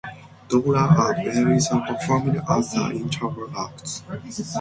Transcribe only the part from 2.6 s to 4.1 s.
the interval acts.